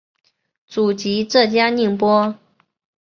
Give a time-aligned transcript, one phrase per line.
[0.65, 2.35] 祖籍浙江宁波。